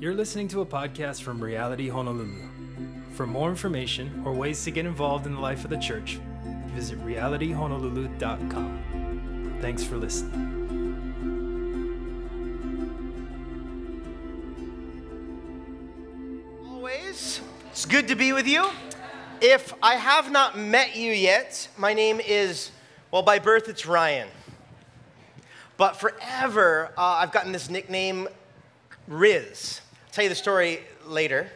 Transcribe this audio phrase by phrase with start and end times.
[0.00, 2.48] You're listening to a podcast from Reality Honolulu.
[3.12, 6.18] For more information or ways to get involved in the life of the church,
[6.68, 9.58] visit realityhonolulu.com.
[9.60, 10.56] Thanks for listening.
[16.66, 18.70] Always, it's good to be with you.
[19.42, 22.70] If I have not met you yet, my name is,
[23.10, 24.28] well, by birth it's Ryan.
[25.76, 28.28] But forever, uh, I've gotten this nickname,
[29.06, 29.82] Riz.
[30.12, 31.48] Tell you the story later,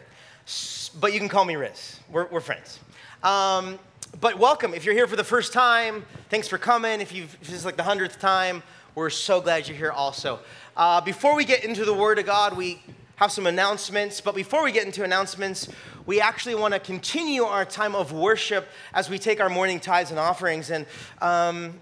[1.01, 1.99] but you can call me Riz.
[2.09, 2.79] We're, we're friends.
[3.21, 3.77] Um,
[4.21, 4.73] but welcome.
[4.73, 7.01] If you're here for the first time, thanks for coming.
[7.01, 8.63] If, you've, if this is like the hundredth time,
[8.95, 10.39] we're so glad you're here also.
[10.77, 12.81] Uh, before we get into the Word of God, we
[13.17, 14.21] have some announcements.
[14.21, 15.67] But before we get into announcements,
[16.05, 20.11] we actually want to continue our time of worship as we take our morning tithes
[20.11, 20.69] and offerings.
[20.69, 20.85] And
[21.21, 21.77] um,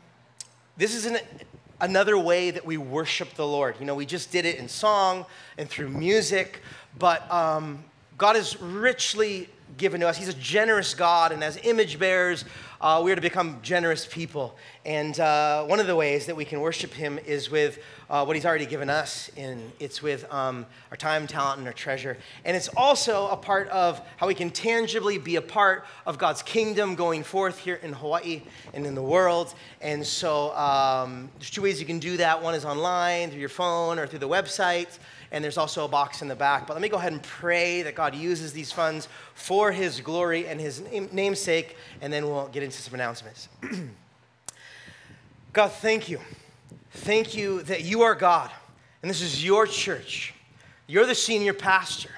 [0.75, 1.19] this is an,
[1.79, 3.75] another way that we worship the Lord.
[3.79, 5.25] You know, we just did it in song
[5.57, 6.61] and through music,
[6.97, 7.83] but um,
[8.17, 10.17] God is richly given to us.
[10.17, 12.45] He's a generous God, and as image bearers,
[12.79, 14.55] uh, we are to become generous people.
[14.85, 17.79] And uh, one of the ways that we can worship Him is with
[18.13, 21.73] uh, what He's already given us, and it's with um, our time, talent, and our
[21.73, 22.15] treasure.
[22.45, 26.43] And it's also a part of how we can tangibly be a part of God's
[26.43, 28.43] kingdom going forth here in Hawaii
[28.75, 29.55] and in the world.
[29.81, 32.43] And so um, there's two ways you can do that.
[32.43, 34.99] One is online, through your phone, or through the website
[35.31, 36.67] and there's also a box in the back.
[36.67, 40.45] But let me go ahead and pray that God uses these funds for His glory
[40.45, 43.49] and His namesake, and then we'll get into some announcements.
[45.53, 46.19] God, thank you.
[46.93, 48.51] Thank you that you are God,
[49.01, 50.33] and this is your church.
[50.85, 52.11] You're the senior pastor,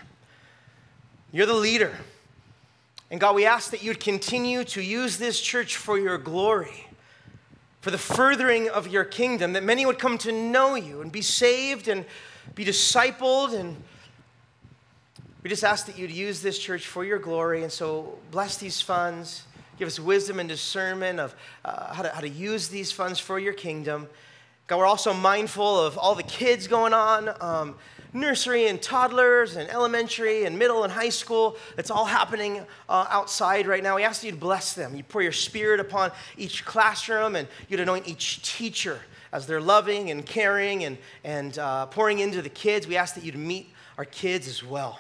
[1.32, 1.96] you're the leader.
[3.12, 6.88] And God, we ask that you'd continue to use this church for your glory,
[7.82, 11.22] for the furthering of your kingdom, that many would come to know you and be
[11.22, 12.04] saved and
[12.56, 13.54] be discipled.
[13.54, 13.78] And
[15.44, 17.62] we just ask that you'd use this church for your glory.
[17.62, 19.44] And so bless these funds.
[19.78, 23.38] Give us wisdom and discernment of uh, how, to, how to use these funds for
[23.38, 24.08] your kingdom.
[24.68, 27.76] God, we're also mindful of all the kids going on, um,
[28.14, 31.56] nursery and toddlers and elementary and middle and high school.
[31.78, 33.98] It's all happening uh, outside right now.
[33.98, 34.96] We ask that you to bless them.
[34.96, 40.10] You pour your spirit upon each classroom and you'd anoint each teacher as they're loving
[40.10, 42.88] and caring and, and uh, pouring into the kids.
[42.88, 45.00] We ask that you'd meet our kids as well.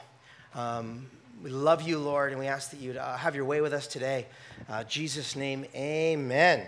[0.53, 1.07] Um,
[1.41, 3.87] we love you, Lord, and we ask that you'd uh, have your way with us
[3.87, 4.27] today.
[4.69, 6.67] Uh, Jesus' name, amen.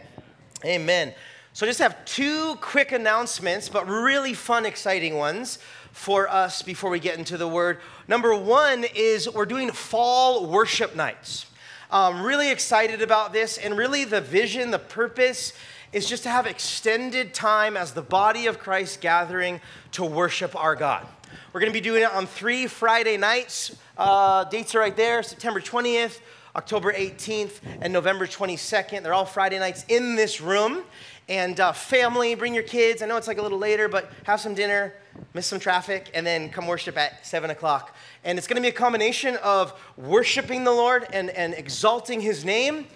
[0.65, 1.13] Amen.
[1.57, 5.57] So, I just have two quick announcements, but really fun, exciting ones
[5.91, 7.79] for us before we get into the word.
[8.07, 11.47] Number one is we're doing fall worship nights.
[11.89, 15.53] Um, really excited about this, and really the vision, the purpose
[15.91, 19.59] is just to have extended time as the body of Christ gathering
[19.93, 21.07] to worship our God.
[21.53, 23.75] We're going to be doing it on three Friday nights.
[23.97, 26.19] Uh, dates are right there September 20th,
[26.55, 29.01] October 18th, and November 22nd.
[29.01, 30.83] They're all Friday nights in this room.
[31.29, 33.01] And uh, family, bring your kids.
[33.01, 34.93] I know it's like a little later, but have some dinner,
[35.33, 37.95] miss some traffic, and then come worship at 7 o'clock.
[38.23, 42.45] And it's going to be a combination of worshiping the Lord and, and exalting his
[42.45, 42.87] name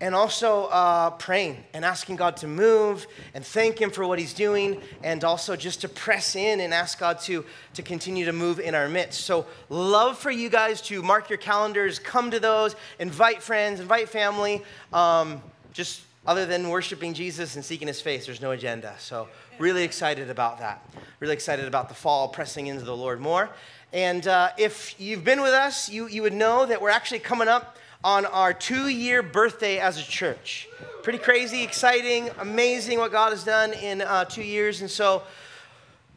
[0.00, 4.32] and also uh, praying and asking God to move and thank Him for what He's
[4.32, 7.44] doing, and also just to press in and ask God to,
[7.74, 9.22] to continue to move in our midst.
[9.22, 14.08] So, love for you guys to mark your calendars, come to those, invite friends, invite
[14.08, 14.62] family.
[14.92, 18.94] Um, just other than worshiping Jesus and seeking His face, there's no agenda.
[18.98, 19.28] So,
[19.58, 20.86] really excited about that.
[21.20, 23.48] Really excited about the fall, pressing into the Lord more.
[23.94, 27.48] And uh, if you've been with us, you, you would know that we're actually coming
[27.48, 30.68] up on our two year birthday as a church.
[31.02, 34.82] Pretty crazy, exciting, amazing what God has done in uh, two years.
[34.82, 35.22] And so,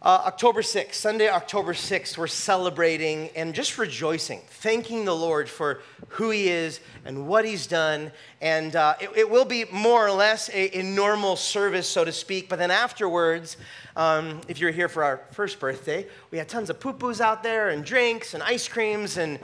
[0.03, 5.81] uh, October 6th, Sunday, October 6th, we're celebrating and just rejoicing, thanking the Lord for
[6.09, 8.11] who He is and what He's done.
[8.41, 12.11] And uh, it, it, will be more or less a, a, normal service, so to
[12.11, 12.49] speak.
[12.49, 13.57] But then afterwards,
[13.95, 17.69] um, if you're here for our first birthday, we had tons of pupus out there
[17.69, 19.37] and drinks and ice creams and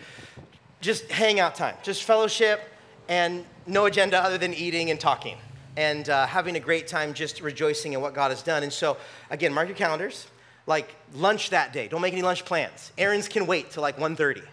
[0.82, 2.62] just hangout time, just fellowship,
[3.08, 5.38] and no agenda other than eating and talking
[5.76, 8.64] and uh, having a great time just rejoicing in what God has done.
[8.64, 8.98] And so,
[9.30, 10.26] again, mark your calendars.
[10.68, 11.88] Like lunch that day.
[11.88, 12.92] Don't make any lunch plans.
[12.98, 14.44] Errands can wait till like 1.30.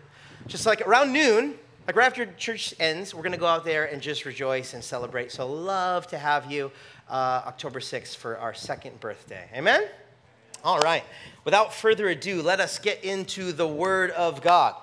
[0.46, 1.54] Just like around noon,
[1.86, 5.30] like right after church ends, we're to go out there and just rejoice and celebrate.
[5.32, 6.70] So love to have you
[7.10, 9.48] uh, October 6th for our second birthday.
[9.54, 9.86] Amen?
[10.64, 11.04] All right.
[11.44, 14.76] Without further ado, let us get into the Word of God.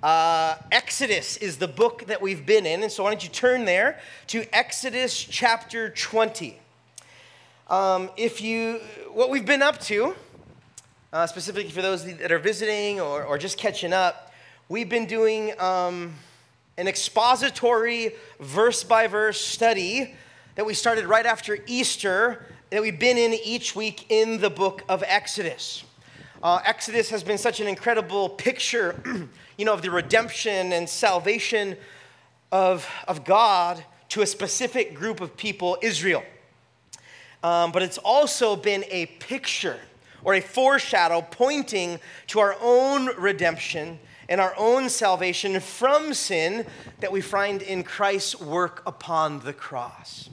[0.00, 3.64] Uh, Exodus is the book that we've been in, and so why don't you turn
[3.64, 3.98] there
[4.28, 6.60] to Exodus chapter 20.
[7.68, 8.80] Um, if you,
[9.12, 10.14] what we've been up to,
[11.14, 14.32] uh, specifically for those that are visiting or, or just catching up,
[14.68, 16.12] we've been doing um,
[16.76, 20.12] an expository verse by verse study
[20.56, 24.82] that we started right after Easter that we've been in each week in the book
[24.88, 25.84] of Exodus.
[26.42, 29.00] Uh, Exodus has been such an incredible picture,
[29.56, 31.76] you know, of the redemption and salvation
[32.50, 36.24] of, of God to a specific group of people, Israel.
[37.44, 39.78] Um, but it's also been a picture
[40.24, 43.98] or a foreshadow pointing to our own redemption
[44.28, 46.66] and our own salvation from sin
[47.00, 50.30] that we find in Christ's work upon the cross.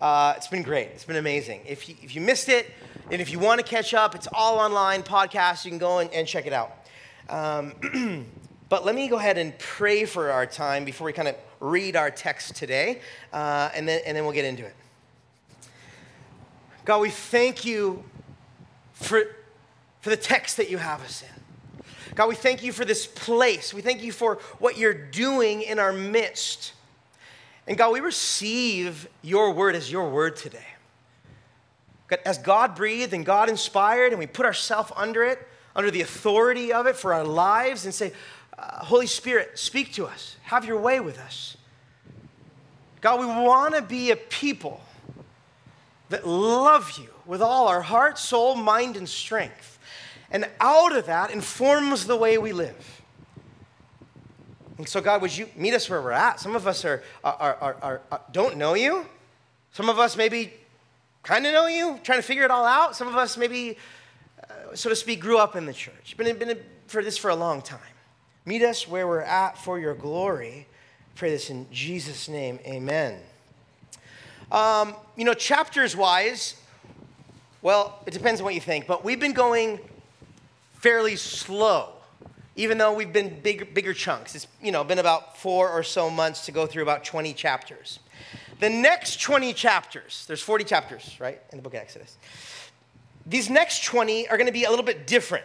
[0.00, 0.88] Uh, it's been great.
[0.88, 1.62] It's been amazing.
[1.66, 2.70] If you, if you missed it,
[3.10, 5.64] and if you want to catch up, it's all online podcast.
[5.64, 6.76] You can go and, and check it out.
[7.28, 8.26] Um,
[8.68, 11.96] but let me go ahead and pray for our time before we kind of read
[11.96, 13.00] our text today,
[13.32, 14.74] uh, and, then, and then we'll get into it.
[16.84, 18.04] God, we thank you
[18.98, 19.22] for,
[20.00, 22.14] for the text that you have us in.
[22.14, 23.72] God, we thank you for this place.
[23.72, 26.72] We thank you for what you're doing in our midst.
[27.66, 30.66] And God, we receive your word as your word today.
[32.08, 35.46] God, As God breathed and God inspired, and we put ourselves under it,
[35.76, 38.12] under the authority of it for our lives, and say,
[38.58, 40.36] uh, Holy Spirit, speak to us.
[40.42, 41.56] Have your way with us.
[43.00, 44.80] God, we want to be a people
[46.08, 49.78] that love you with all our heart, soul, mind, and strength.
[50.30, 53.02] And out of that informs the way we live.
[54.76, 56.38] And so, God, would you meet us where we're at?
[56.38, 59.06] Some of us are, are, are, are, are don't know you.
[59.72, 60.52] Some of us maybe
[61.22, 62.96] kind of know you, trying to figure it all out.
[62.96, 63.76] Some of us maybe,
[64.42, 67.36] uh, so to speak, grew up in the church, been, been for this for a
[67.36, 67.80] long time.
[68.46, 70.68] Meet us where we're at for your glory.
[71.16, 73.20] pray this in Jesus' name, amen.
[74.50, 76.54] Um, you know, chapters wise,
[77.62, 79.78] well, it depends on what you think, but we've been going
[80.74, 81.92] fairly slow
[82.58, 84.34] even though we've been big, bigger chunks.
[84.34, 88.00] It's you know, been about four or so months to go through about 20 chapters.
[88.58, 92.18] The next 20 chapters, there's 40 chapters, right, in the book of Exodus.
[93.24, 95.44] These next 20 are going to be a little bit different.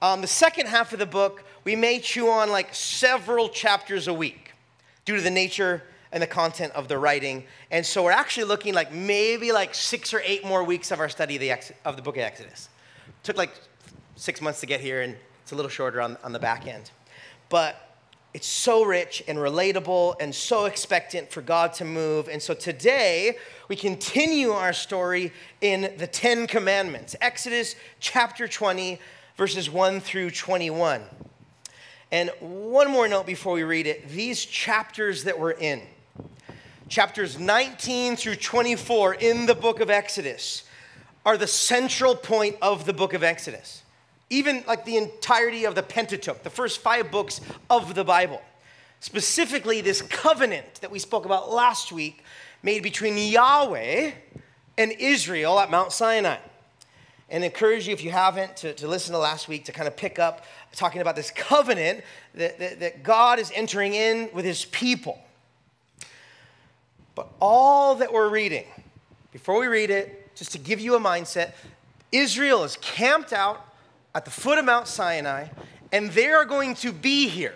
[0.00, 4.14] Um, the second half of the book, we may chew on like several chapters a
[4.14, 4.52] week
[5.04, 5.82] due to the nature
[6.12, 7.44] and the content of the writing.
[7.70, 11.08] And so we're actually looking like maybe like six or eight more weeks of our
[11.08, 12.68] study of the, Ex- of the book of Exodus.
[13.06, 13.52] It took like
[14.16, 16.90] six months to get here, and it's a little shorter on, on the back end.
[17.48, 17.76] But
[18.36, 22.28] it's so rich and relatable and so expectant for God to move.
[22.28, 23.38] And so today,
[23.68, 25.32] we continue our story
[25.62, 28.98] in the Ten Commandments, Exodus chapter 20,
[29.36, 31.02] verses 1 through 21.
[32.12, 35.80] And one more note before we read it these chapters that we're in,
[36.88, 40.64] chapters 19 through 24 in the book of Exodus,
[41.24, 43.82] are the central point of the book of Exodus
[44.30, 47.40] even like the entirety of the Pentateuch, the first five books
[47.70, 48.42] of the Bible.
[49.00, 52.24] Specifically, this covenant that we spoke about last week
[52.62, 54.12] made between Yahweh
[54.78, 56.38] and Israel at Mount Sinai.
[57.28, 59.86] And I encourage you, if you haven't, to, to listen to last week to kind
[59.86, 62.02] of pick up talking about this covenant
[62.34, 65.18] that, that, that God is entering in with his people.
[67.16, 68.66] But all that we're reading,
[69.32, 71.54] before we read it, just to give you a mindset,
[72.12, 73.66] Israel is camped out
[74.14, 75.48] at the foot of Mount Sinai,
[75.90, 77.54] and they are going to be here.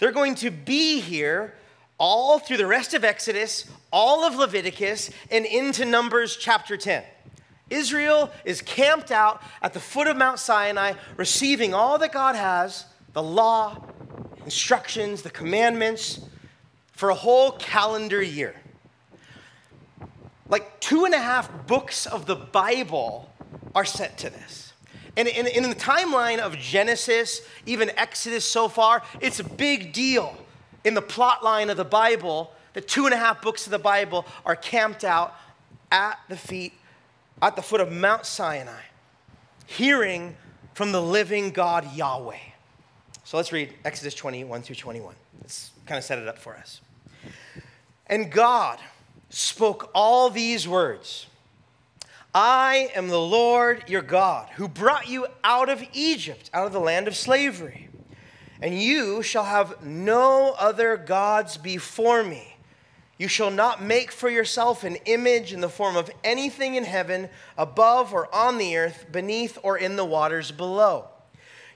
[0.00, 1.54] They're going to be here
[1.98, 7.04] all through the rest of Exodus, all of Leviticus, and into Numbers chapter 10.
[7.70, 12.86] Israel is camped out at the foot of Mount Sinai, receiving all that God has
[13.12, 13.84] the law,
[14.44, 16.20] instructions, the commandments
[16.98, 18.56] for a whole calendar year.
[20.48, 23.30] Like two and a half books of the Bible
[23.72, 24.72] are set to this.
[25.16, 30.36] And in, in the timeline of Genesis, even Exodus so far, it's a big deal
[30.82, 33.78] in the plot line of the Bible that two and a half books of the
[33.78, 35.36] Bible are camped out
[35.92, 36.72] at the feet,
[37.40, 38.82] at the foot of Mount Sinai,
[39.66, 40.36] hearing
[40.74, 42.38] from the living God Yahweh.
[43.22, 45.14] So let's read Exodus 21 through 21.
[45.40, 46.80] Let's kind of set it up for us.
[48.06, 48.78] And God
[49.30, 51.26] spoke all these words
[52.34, 56.80] I am the Lord your God, who brought you out of Egypt, out of the
[56.80, 57.88] land of slavery.
[58.60, 62.56] And you shall have no other gods before me.
[63.16, 67.28] You shall not make for yourself an image in the form of anything in heaven,
[67.56, 71.08] above or on the earth, beneath or in the waters below.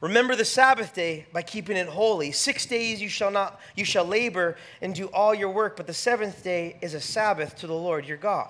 [0.00, 2.32] Remember the Sabbath day by keeping it holy.
[2.32, 5.94] Six days you shall not you shall labor and do all your work, but the
[5.94, 8.48] seventh day is a Sabbath to the Lord your God.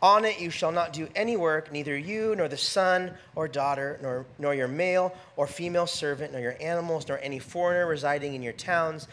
[0.00, 4.00] On it you shall not do any work, neither you, nor the son or daughter,
[4.02, 8.42] nor, nor your male or female servant, nor your animals, nor any foreigner residing in
[8.42, 9.06] your towns.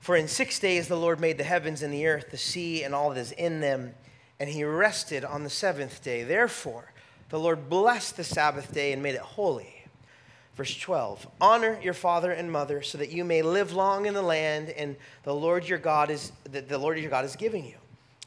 [0.00, 2.94] For in six days the Lord made the heavens and the earth, the sea, and
[2.94, 3.94] all that is in them,
[4.40, 6.22] and he rested on the seventh day.
[6.22, 6.92] Therefore,
[7.28, 9.73] the Lord blessed the Sabbath day and made it holy.
[10.56, 14.22] Verse 12 Honor your father and mother so that you may live long in the
[14.22, 17.76] land and the Lord your God is that the Lord your God is giving you.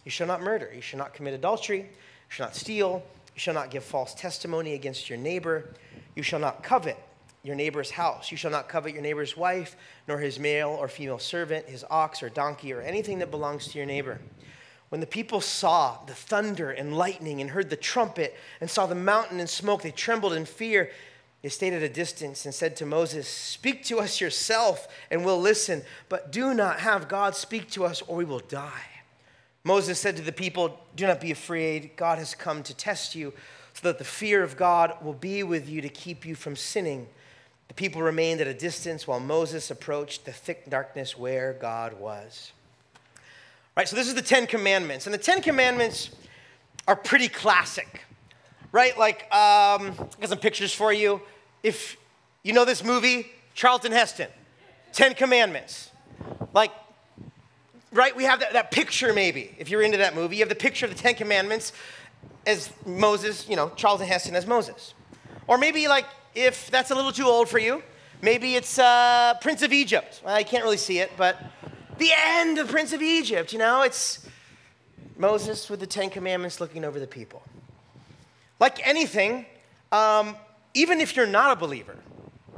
[0.05, 0.71] You shall not murder.
[0.73, 1.79] You shall not commit adultery.
[1.79, 1.85] You
[2.29, 3.03] shall not steal.
[3.35, 5.73] You shall not give false testimony against your neighbor.
[6.15, 6.97] You shall not covet
[7.43, 8.31] your neighbor's house.
[8.31, 9.75] You shall not covet your neighbor's wife,
[10.07, 13.77] nor his male or female servant, his ox or donkey, or anything that belongs to
[13.77, 14.19] your neighbor.
[14.89, 18.95] When the people saw the thunder and lightning and heard the trumpet and saw the
[18.95, 20.91] mountain and smoke, they trembled in fear.
[21.41, 25.39] They stayed at a distance and said to Moses, Speak to us yourself, and we'll
[25.39, 28.85] listen, but do not have God speak to us, or we will die.
[29.63, 31.91] Moses said to the people, Do not be afraid.
[31.95, 33.33] God has come to test you,
[33.73, 37.07] so that the fear of God will be with you to keep you from sinning.
[37.67, 42.51] The people remained at a distance while Moses approached the thick darkness where God was.
[43.75, 45.05] Right, so this is the Ten Commandments.
[45.05, 46.09] And the Ten Commandments
[46.87, 48.05] are pretty classic,
[48.71, 48.97] right?
[48.97, 51.21] Like, um, I got some pictures for you.
[51.63, 51.97] If
[52.43, 54.29] you know this movie, Charlton Heston,
[54.93, 55.91] Ten Commandments.
[56.53, 56.71] Like,
[57.91, 58.15] right?
[58.15, 60.37] We have that, that picture, maybe, if you're into that movie.
[60.37, 61.73] You have the picture of the Ten Commandments
[62.45, 64.93] as Moses, you know, Charlton Heston as Moses.
[65.47, 66.05] Or maybe, like,
[66.35, 67.83] if that's a little too old for you,
[68.21, 70.21] maybe it's uh, Prince of Egypt.
[70.25, 71.37] I can't really see it, but
[71.97, 74.27] the end of Prince of Egypt, you know, it's
[75.17, 77.41] Moses with the Ten Commandments looking over the people.
[78.59, 79.45] Like anything,
[79.91, 80.35] um,
[80.73, 81.95] even if you're not a believer,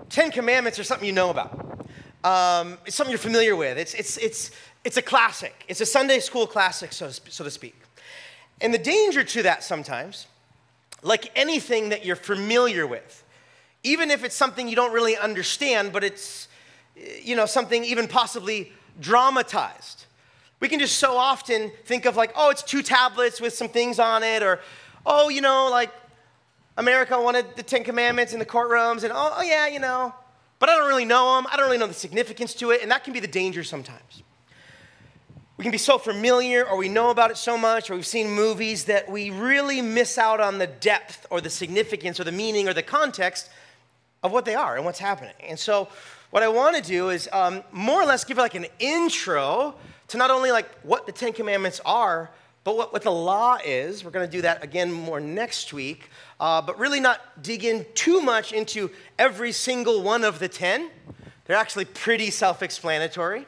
[0.09, 1.87] Ten Commandments are something you know about.
[2.23, 3.77] Um, it's something you're familiar with.
[3.77, 4.51] It's, it's, it's,
[4.83, 5.65] it's a classic.
[5.67, 7.75] It's a Sunday school classic, so so to speak.
[8.61, 10.27] And the danger to that sometimes,
[11.03, 13.23] like anything that you're familiar with,
[13.83, 16.49] even if it's something you don't really understand, but it's,
[17.21, 20.05] you know, something even possibly dramatized.
[20.59, 23.99] We can just so often think of like, oh, it's two tablets with some things
[23.99, 24.59] on it, or,
[25.05, 25.91] oh, you know, like
[26.77, 30.13] America wanted the Ten Commandments in the courtrooms, and oh, oh yeah, you know,
[30.59, 31.47] but I don't really know them.
[31.51, 34.23] I don't really know the significance to it, and that can be the danger sometimes.
[35.59, 38.29] We can be so familiar or we know about it so much or we've seen
[38.29, 42.69] movies that we really miss out on the depth or the significance or the meaning
[42.69, 43.49] or the context
[44.23, 45.33] of what they are and what's happening.
[45.45, 45.89] And so,
[46.29, 49.75] what I want to do is um, more or less give like an intro
[50.07, 52.31] to not only like what the Ten Commandments are,
[52.69, 54.05] but what, what the law is.
[54.05, 57.83] We're going to do that again more next week, uh, but really not dig in
[57.95, 60.91] too much into every single one of the ten.
[61.45, 63.47] They're actually pretty self explanatory.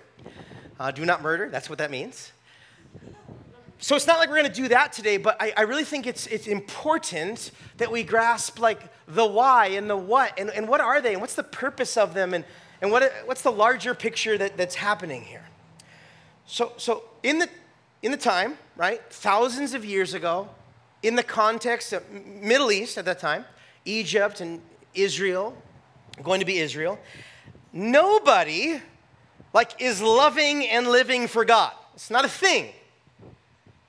[0.79, 2.31] Uh, do not murder, that's what that means.
[3.77, 6.07] So it's not like we're going to do that today, but I, I, really think
[6.07, 10.81] it's, it's important that we grasp like the why and the what and, and what
[10.81, 12.43] are they and what's the purpose of them and,
[12.81, 15.45] and what, what's the larger picture that, that's happening here.
[16.47, 17.49] So, so in, the,
[18.01, 20.49] in the time, right, thousands of years ago,
[21.03, 23.45] in the context of Middle East at that time,
[23.85, 24.59] Egypt and
[24.95, 25.55] Israel,
[26.23, 26.97] going to be Israel,
[27.71, 28.81] nobody
[29.53, 31.73] like is loving and living for God.
[31.93, 32.69] It's not a thing.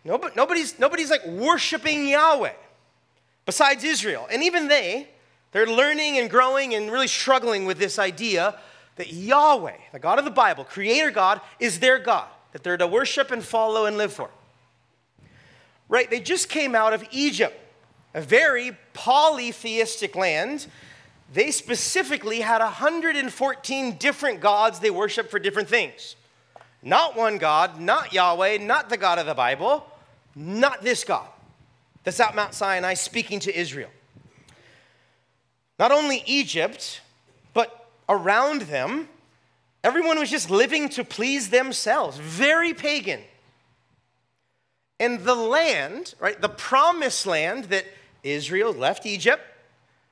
[0.04, 2.52] Nobody, nobody's, nobody's like worshiping Yahweh
[3.46, 4.28] besides Israel.
[4.30, 5.08] And even they,
[5.52, 8.58] they're learning and growing and really struggling with this idea
[8.96, 12.86] that Yahweh, the God of the Bible, creator God, is their God, that they're to
[12.86, 14.28] worship and follow and live for.
[15.92, 16.10] Right?
[16.10, 17.54] They just came out of Egypt,
[18.14, 20.66] a very polytheistic land
[21.32, 26.14] they specifically had 114 different gods they worshiped for different things.
[26.82, 29.86] Not one God, not Yahweh, not the God of the Bible,
[30.34, 31.26] not this God
[32.04, 33.88] that's at Mount Sinai speaking to Israel.
[35.78, 37.00] Not only Egypt,
[37.54, 39.08] but around them,
[39.82, 43.20] everyone was just living to please themselves, very pagan.
[45.02, 47.86] And the land, right, the promised land that
[48.22, 49.42] Israel left Egypt,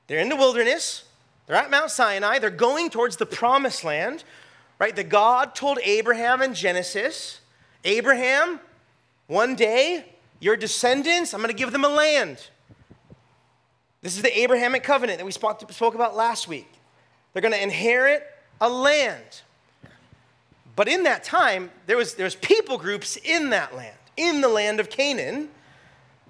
[0.07, 1.05] they're in the wilderness,
[1.47, 2.39] they're at Mount Sinai.
[2.39, 4.25] They're going towards the promised land,
[4.79, 4.93] right?
[4.93, 7.39] The God told Abraham in Genesis
[7.85, 8.59] Abraham,
[9.27, 10.03] one day,
[10.41, 12.49] your descendants, I'm going to give them a land.
[14.01, 16.69] This is the Abrahamic covenant that we spoke, spoke about last week.
[17.31, 18.27] They're going to inherit
[18.59, 19.41] a land.
[20.75, 24.49] But in that time, there was, there was people groups in that land, in the
[24.49, 25.49] land of Canaan,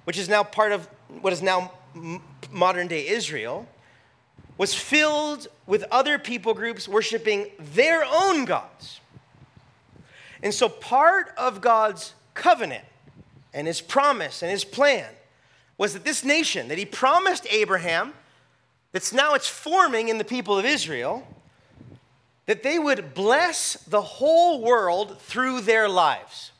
[0.06, 0.88] which is now part of
[1.22, 1.72] what is now
[2.52, 3.68] modern day Israel,
[4.58, 9.00] was filled with other people groups worshiping their own gods.
[10.44, 12.86] And so part of God's covenant
[13.54, 15.10] and his promise and his plan
[15.78, 18.14] was that this nation that he promised Abraham,
[18.92, 21.28] that's now it's forming in the people of Israel,
[22.46, 26.51] that they would bless the whole world through their lives.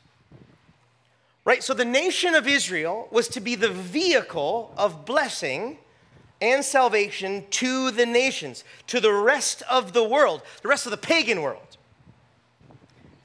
[1.44, 1.62] Right?
[1.62, 5.78] So the nation of Israel was to be the vehicle of blessing
[6.40, 10.96] and salvation to the nations, to the rest of the world, the rest of the
[10.96, 11.76] pagan world.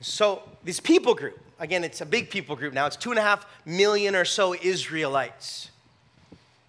[0.01, 3.23] So this people group, again, it's a big people group now, it's two and a
[3.23, 5.71] half million or so Israelites.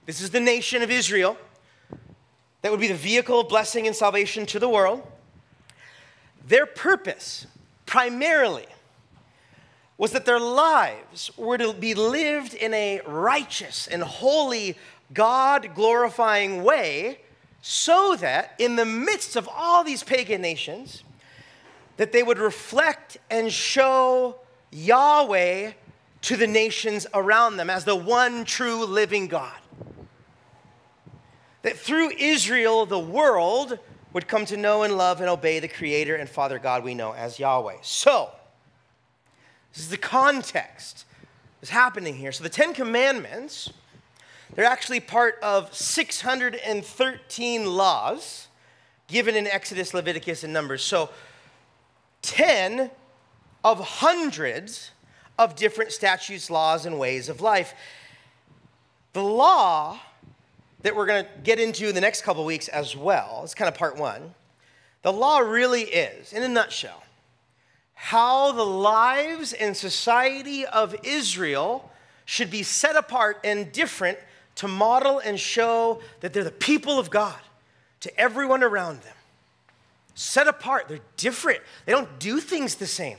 [0.07, 1.37] This is the nation of Israel
[2.63, 5.07] that would be the vehicle of blessing and salvation to the world.
[6.47, 7.47] Their purpose,
[7.85, 8.67] primarily,
[9.99, 14.77] was that their lives were to be lived in a righteous and holy,
[15.13, 17.21] God glorifying way,
[17.61, 21.03] so that in the midst of all these pagan nations,
[21.97, 24.37] that they would reflect and show
[24.71, 25.73] Yahweh
[26.23, 29.59] to the nations around them as the one true living God.
[31.63, 33.81] That through Israel, the world
[34.13, 37.13] would come to know and love and obey the Creator and Father God we know
[37.13, 37.79] as Yahweh.
[37.83, 38.31] So,
[39.73, 41.05] this is the context
[41.61, 42.33] that's happening here.
[42.33, 43.71] So, the Ten Commandments,
[44.55, 48.49] they're actually part of 613 laws
[49.07, 50.83] given in Exodus, Leviticus, and Numbers.
[50.83, 51.11] So,
[52.23, 52.91] 10
[53.65, 54.91] of hundreds
[55.39, 57.75] of different statutes, laws, and ways of life.
[59.13, 59.99] The law
[60.83, 63.41] that we're going to get into in the next couple weeks as well.
[63.45, 64.35] It's kind of part one.
[65.03, 67.03] The law really is, in a nutshell,
[68.01, 71.91] how the lives and society of Israel
[72.25, 74.17] should be set apart and different
[74.55, 77.35] to model and show that they're the people of God
[78.01, 79.15] to everyone around them.
[80.15, 81.59] Set apart, they're different.
[81.87, 83.17] They don't do things the same,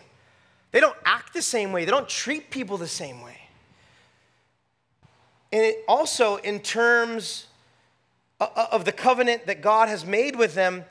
[0.72, 3.38] they don't act the same way, they don't treat people the same way.
[5.52, 7.48] And also, in terms
[8.40, 10.86] of the covenant that God has made with them,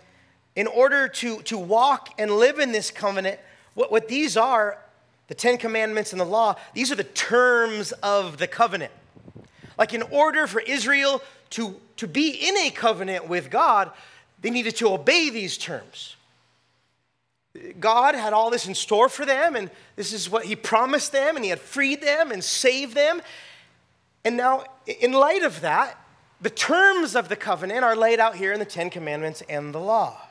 [0.55, 3.40] in order to, to walk and live in this covenant,
[3.79, 4.77] what, what these are,
[5.29, 8.91] the Ten Commandments and the law, these are the terms of the covenant.
[9.79, 13.93] Like, in order for Israel to, to be in a covenant with God,
[14.41, 16.17] they needed to obey these terms.
[17.79, 21.37] God had all this in store for them, and this is what He promised them,
[21.37, 23.23] and He had freed them and saved them.
[24.25, 25.97] And now, in light of that,
[26.41, 29.79] the terms of the covenant are laid out here in the Ten Commandments and the
[29.79, 30.28] law.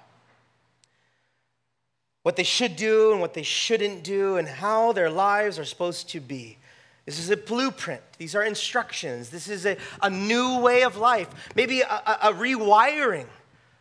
[2.27, 6.09] What they should do and what they shouldn't do, and how their lives are supposed
[6.09, 6.57] to be.
[7.05, 8.01] This is a blueprint.
[8.17, 9.29] These are instructions.
[9.29, 13.27] This is a, a new way of life, maybe a, a, rewiring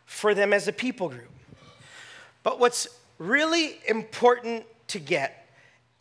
[0.05, 1.29] for them as a people group.
[2.45, 2.87] But what's
[3.19, 5.49] really important to get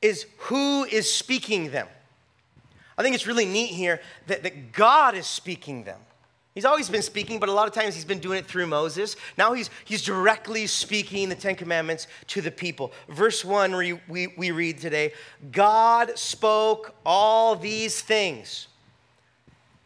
[0.04, 1.88] is who is speaking them.
[2.96, 6.00] I think it's really neat here that, that God is speaking them.
[6.56, 9.18] He's always been speaking, but a lot of times he's been doing it through Moses.
[9.38, 12.94] Now he's, he's directly speaking the Ten Commandments to the people.
[13.10, 15.12] Verse 1, we, we, we read today
[15.52, 18.70] God spoke all these things.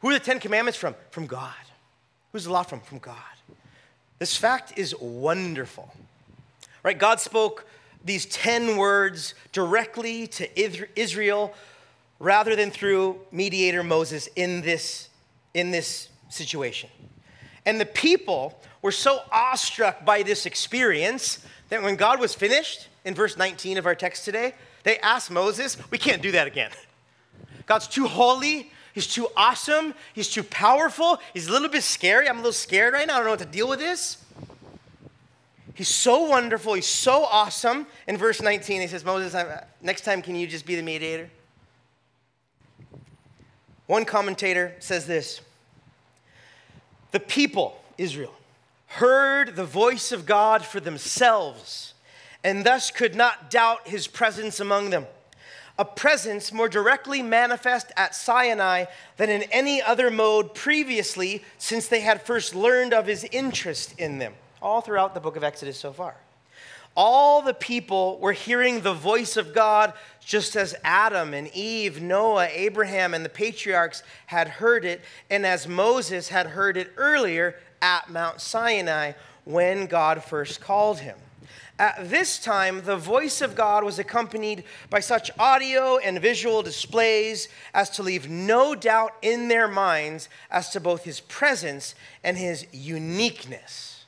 [0.02, 0.96] Who are the Ten Commandments from?
[1.10, 1.54] From God.
[2.32, 2.82] Who's the law from?
[2.82, 3.16] From God.
[4.20, 5.92] This fact is wonderful.
[6.84, 6.98] Right?
[6.98, 7.66] God spoke
[8.06, 11.54] these 10 words directly to Israel
[12.20, 15.10] rather than through mediator Moses in this,
[15.56, 16.90] in this situation.
[17.66, 23.14] And the people were so awestruck by this experience that when God was finished, in
[23.14, 26.72] verse 19 of our text today, they asked Moses, We can't do that again.
[27.66, 28.72] God's too holy.
[28.94, 29.94] He's too awesome.
[30.14, 31.20] He's too powerful.
[31.34, 32.28] He's a little bit scary.
[32.28, 33.14] I'm a little scared right now.
[33.14, 34.18] I don't know what to deal with this.
[35.76, 36.74] He's so wonderful.
[36.74, 37.88] He's so awesome.
[38.08, 39.36] In verse 19, he says, Moses,
[39.82, 41.30] next time, can you just be the mediator?
[43.86, 45.42] One commentator says this
[47.12, 48.34] the people, Israel,
[48.88, 51.94] heard the voice of God for themselves
[52.44, 55.06] and thus could not doubt his presence among them.
[55.78, 58.86] A presence more directly manifest at Sinai
[59.18, 64.20] than in any other mode previously, since they had first learned of his interest in
[64.20, 66.16] them, all throughout the book of Exodus so far.
[66.96, 69.94] All the people were hearing the voice of God
[70.26, 75.68] just as Adam and Eve, Noah, Abraham, and the patriarchs had heard it, and as
[75.68, 79.14] Moses had heard it earlier at Mount Sinai
[79.46, 81.18] when God first called him.
[81.80, 87.48] At this time, the voice of God was accompanied by such audio and visual displays
[87.74, 92.68] as to leave no doubt in their minds as to both his presence and his
[92.74, 93.99] uniqueness.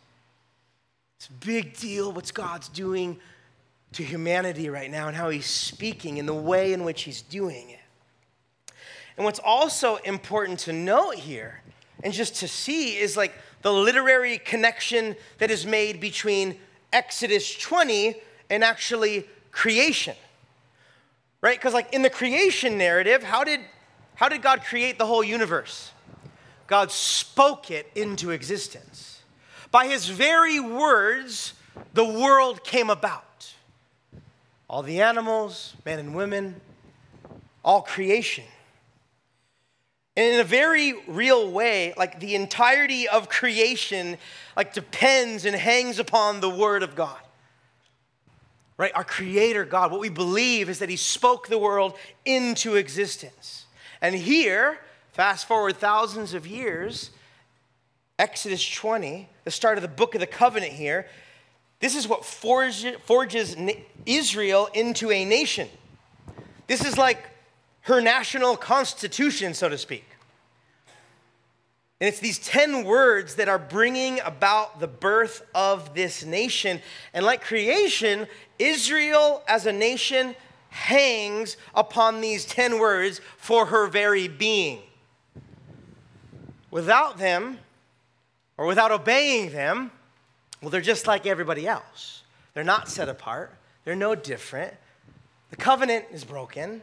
[1.40, 3.20] Big deal what's God's doing
[3.94, 7.70] to humanity right now and how he's speaking and the way in which he's doing
[7.70, 7.80] it.
[9.18, 11.62] And what's also important to note here
[12.04, 16.58] and just to see is like the literary connection that is made between
[16.94, 18.16] Exodus 20
[18.50, 20.16] and actually creation.
[21.42, 21.58] Right?
[21.58, 23.62] Because like in the creation narrative, how did
[24.16, 25.92] how did God create the whole universe?
[26.68, 29.21] God spoke it into existence.
[29.72, 31.54] By his very words,
[31.94, 33.54] the world came about.
[34.70, 36.60] All the animals, men and women,
[37.64, 38.44] all creation.
[40.16, 44.18] And in a very real way, like the entirety of creation,
[44.58, 47.18] like depends and hangs upon the word of God.
[48.78, 48.92] Right?
[48.94, 53.66] Our creator God, what we believe is that he spoke the world into existence.
[54.02, 54.80] And here,
[55.14, 57.12] fast forward thousands of years,
[58.22, 61.08] Exodus 20, the start of the book of the covenant here,
[61.80, 63.56] this is what forges
[64.06, 65.68] Israel into a nation.
[66.68, 67.18] This is like
[67.82, 70.06] her national constitution, so to speak.
[72.00, 76.80] And it's these 10 words that are bringing about the birth of this nation.
[77.16, 78.28] And like creation,
[78.60, 80.36] Israel as a nation
[80.70, 84.84] hangs upon these 10 words for her very being.
[86.70, 87.58] Without them,
[88.62, 89.90] or without obeying them,
[90.62, 92.22] well, they're just like everybody else.
[92.54, 93.52] They're not set apart,
[93.86, 94.72] they're no different.
[95.50, 96.82] The covenant is broken.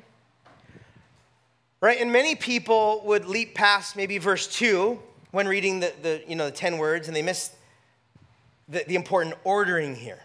[1.80, 2.00] Right?
[2.00, 4.98] And many people would leap past maybe verse 2
[5.30, 7.52] when reading the, the, you know, the 10 words and they miss
[8.68, 10.18] the, the important ordering here.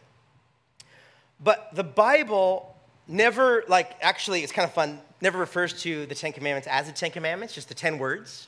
[1.39, 2.75] But the Bible
[3.07, 6.93] never, like, actually, it's kind of fun, never refers to the Ten Commandments as the
[6.93, 8.47] Ten Commandments, just the 10 words.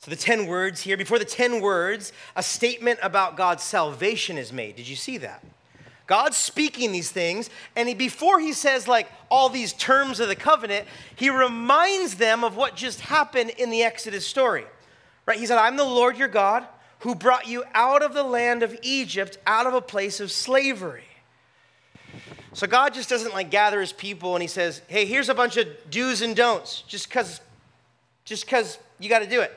[0.00, 4.52] So the 10 words here, before the 10 words, a statement about God's salvation is
[4.52, 4.76] made.
[4.76, 5.42] Did you see that?
[6.06, 10.36] God's speaking these things, and he, before he says like all these terms of the
[10.36, 14.64] covenant, he reminds them of what just happened in the Exodus story.
[15.26, 15.38] Right?
[15.38, 16.66] He said, I'm the Lord your God
[17.00, 21.04] who brought you out of the land of Egypt, out of a place of slavery.
[22.54, 25.56] So God just doesn't like gather his people and he says, hey, here's a bunch
[25.56, 27.40] of do's and don'ts, just because
[28.24, 29.52] just because you got to do it.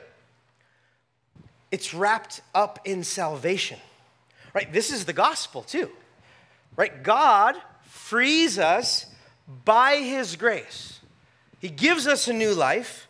[1.72, 3.80] It's wrapped up in salvation.
[4.54, 4.70] Right?
[4.72, 5.90] This is the gospel too.
[6.76, 7.02] Right?
[7.02, 9.06] God frees us
[9.64, 11.00] by his grace.
[11.58, 13.08] He gives us a new life.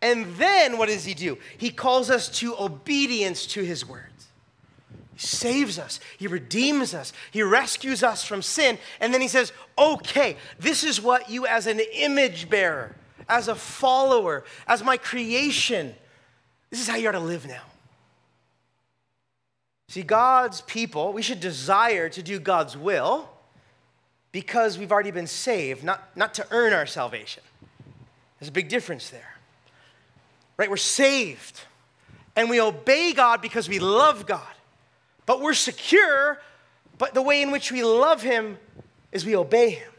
[0.00, 1.38] And then what does he do?
[1.58, 4.28] He calls us to obedience to his words.
[5.14, 8.78] He saves us, he redeems us, he rescues us from sin.
[9.00, 12.96] And then he says, okay, this is what you, as an image bearer,
[13.28, 15.94] as a follower, as my creation,
[16.70, 17.62] this is how you are to live now.
[19.88, 23.28] See, God's people, we should desire to do God's will
[24.32, 27.42] because we've already been saved, not, not to earn our salvation.
[28.38, 29.34] There's a big difference there.
[30.56, 30.70] Right?
[30.70, 31.60] We're saved
[32.36, 34.42] and we obey God because we love God.
[35.26, 36.40] But we're secure,
[36.98, 38.58] but the way in which we love Him
[39.12, 39.93] is we obey Him.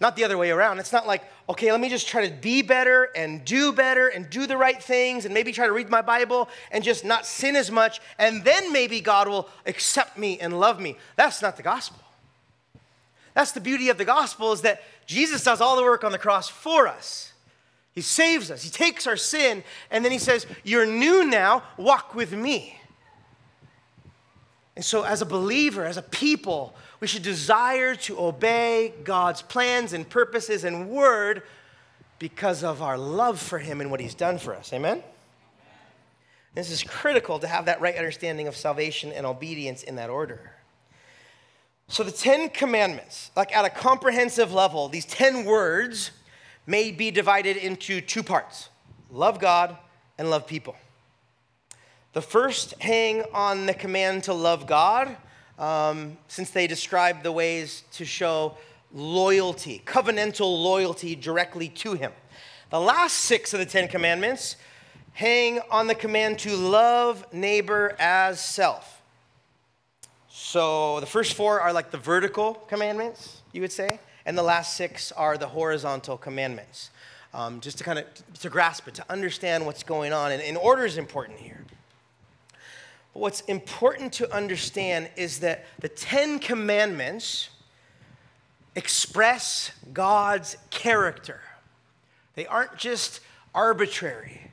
[0.00, 0.80] Not the other way around.
[0.80, 4.28] It's not like, okay, let me just try to be better and do better and
[4.28, 7.54] do the right things and maybe try to read my Bible and just not sin
[7.54, 10.96] as much, and then maybe God will accept me and love me.
[11.16, 12.00] That's not the gospel.
[13.34, 16.18] That's the beauty of the gospel is that Jesus does all the work on the
[16.18, 17.32] cross for us.
[17.92, 18.62] He saves us.
[18.62, 22.80] He takes our sin and then he says, "You're new now, walk with me."
[24.76, 29.92] And so as a believer, as a people, we should desire to obey God's plans
[29.92, 31.42] and purposes and word
[32.18, 34.72] because of our love for Him and what He's done for us.
[34.72, 35.02] Amen?
[36.54, 40.52] This is critical to have that right understanding of salvation and obedience in that order.
[41.88, 46.10] So, the Ten Commandments, like at a comprehensive level, these 10 words
[46.66, 48.70] may be divided into two parts
[49.10, 49.76] love God
[50.16, 50.74] and love people.
[52.14, 55.18] The first hang on the command to love God,
[55.58, 58.56] um, since they describe the ways to show
[58.92, 62.12] loyalty, covenantal loyalty directly to Him.
[62.70, 64.56] The last six of the Ten Commandments
[65.12, 69.02] hang on the command to love neighbor as self.
[70.28, 74.76] So the first four are like the vertical commandments, you would say, and the last
[74.76, 76.90] six are the horizontal commandments.
[77.32, 78.06] Um, just to kind of
[78.40, 81.64] to grasp it, to understand what's going on, and, and order is important here.
[83.14, 87.48] But what's important to understand is that the Ten Commandments
[88.74, 91.40] express God's character.
[92.34, 93.20] They aren't just
[93.54, 94.50] arbitrary.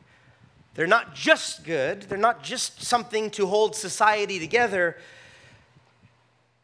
[0.75, 4.95] They're not just good, they're not just something to hold society together.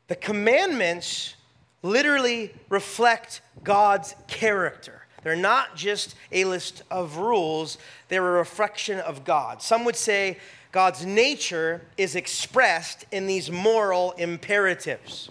[0.07, 1.35] The commandments
[1.81, 5.01] literally reflect God's character.
[5.23, 9.61] They're not just a list of rules, they're a reflection of God.
[9.61, 10.37] Some would say
[10.77, 15.27] God's nature is expressed in these moral imperatives.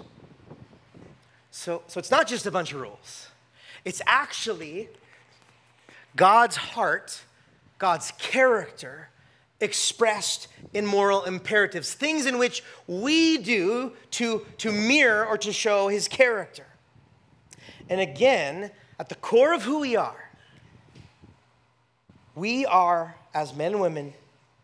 [1.52, 3.28] So, so it's not just a bunch of rules,
[3.85, 4.88] it's actually
[6.16, 7.22] God's heart,
[7.78, 9.11] God's character
[9.61, 15.87] expressed in moral imperatives, things in which we do to, to mirror or to show
[15.87, 16.66] his character.
[17.88, 20.28] And again, at the core of who we are,
[22.35, 24.12] we are, as men and women,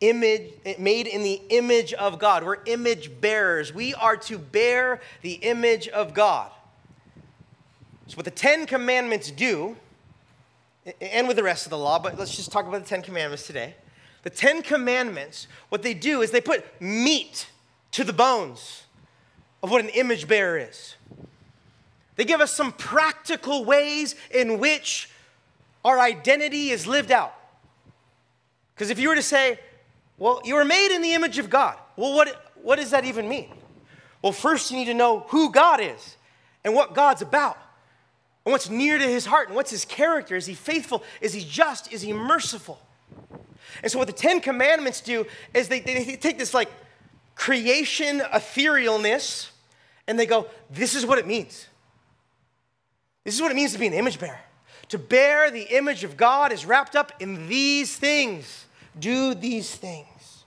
[0.02, 2.44] image, made in the image of God.
[2.44, 3.72] We're image bearers.
[3.72, 6.50] We are to bear the image of God.
[8.08, 9.76] So, what the Ten Commandments do,
[11.00, 13.46] and with the rest of the law, but let's just talk about the Ten Commandments
[13.46, 13.76] today.
[14.24, 17.48] The Ten Commandments, what they do is they put meat
[17.92, 18.84] to the bones
[19.62, 20.96] of what an image bearer is.
[22.16, 25.08] They give us some practical ways in which
[25.84, 27.34] our identity is lived out.
[28.74, 29.58] Because if you were to say,
[30.18, 33.28] well, you were made in the image of God, well, what, what does that even
[33.28, 33.50] mean?
[34.22, 36.16] Well, first you need to know who God is
[36.64, 37.58] and what God's about
[38.44, 40.36] and what's near to his heart and what's his character.
[40.36, 41.02] Is he faithful?
[41.20, 41.92] Is he just?
[41.92, 42.78] Is he merciful?
[43.82, 46.70] And so, what the Ten Commandments do is they, they take this like
[47.34, 49.50] creation etherealness
[50.06, 51.66] and they go, this is what it means.
[53.24, 54.40] This is what it means to be an image bearer.
[54.88, 58.66] To bear the image of God is wrapped up in these things.
[58.98, 60.44] Do these things.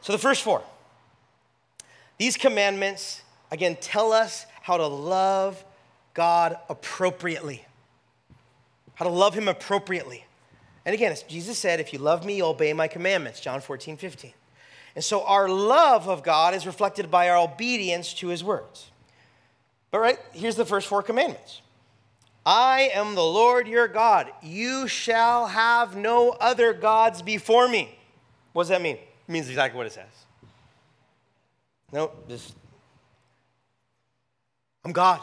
[0.00, 0.62] So, the first four.
[2.18, 5.64] These commandments, again, tell us how to love
[6.12, 7.64] God appropriately.
[8.94, 10.24] How to love Him appropriately.
[10.84, 13.96] And again, as Jesus said, if you love me, you obey my commandments, John 14,
[13.96, 14.32] 15.
[14.94, 18.90] And so our love of God is reflected by our obedience to his words.
[19.90, 21.62] But right, here's the first four commandments
[22.46, 24.30] I am the Lord your God.
[24.42, 27.96] You shall have no other gods before me.
[28.52, 28.96] What does that mean?
[28.96, 30.04] It means exactly what it says.
[31.92, 32.54] No, just,
[34.84, 35.20] I'm God.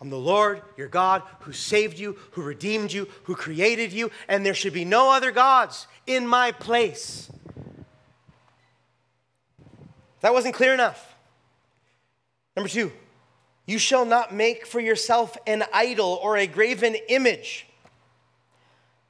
[0.00, 4.44] I'm the Lord, your God, who saved you, who redeemed you, who created you, and
[4.44, 7.30] there should be no other gods in my place.
[10.22, 11.14] That wasn't clear enough.
[12.56, 12.90] Number two,
[13.66, 17.66] you shall not make for yourself an idol or a graven image.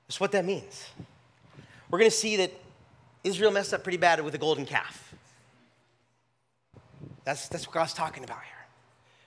[0.06, 0.86] That's what that means.
[1.90, 2.52] We're going to see that
[3.24, 5.14] Israel messed up pretty bad with the golden calf.
[7.24, 8.66] That's, that's what God's talking about here.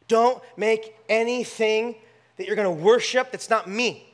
[0.07, 1.95] Don't make anything
[2.37, 4.13] that you're going to worship that's not me.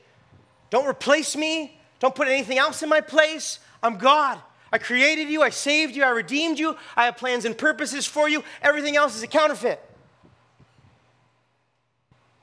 [0.70, 1.78] Don't replace me.
[2.00, 3.60] Don't put anything else in my place.
[3.84, 4.40] I'm God.
[4.72, 5.42] I created you.
[5.42, 6.04] I saved you.
[6.04, 6.78] I redeemed you.
[6.96, 8.44] I have plans and purposes for you.
[8.62, 9.84] Everything else is a counterfeit.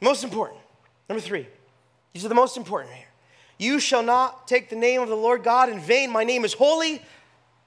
[0.00, 0.60] Most important.
[1.08, 1.46] Number three.
[2.12, 3.04] These are the most important here.
[3.58, 6.10] You shall not take the name of the Lord God in vain.
[6.10, 7.02] My name is holy.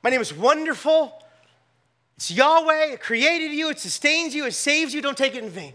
[0.03, 1.13] My name is wonderful.
[2.15, 5.01] It's Yahweh, it created you, it sustains you, it saves you.
[5.01, 5.73] Don't take it in vain.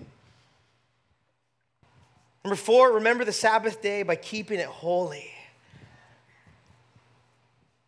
[2.44, 5.28] Number four, remember the Sabbath day by keeping it holy.